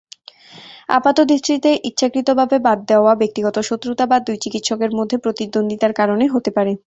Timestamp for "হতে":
6.27-6.51